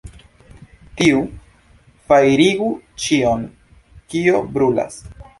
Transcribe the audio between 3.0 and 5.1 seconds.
ĉion, kio brulas!